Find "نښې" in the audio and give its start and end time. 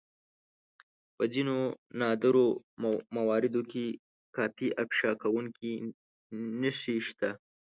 6.61-6.95